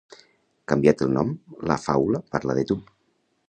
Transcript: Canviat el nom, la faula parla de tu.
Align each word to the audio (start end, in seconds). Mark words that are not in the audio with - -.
Canviat 0.71 1.03
el 1.07 1.11
nom, 1.19 1.29
la 1.73 1.79
faula 1.87 2.25
parla 2.33 2.61
de 2.61 2.65
tu. 2.73 2.83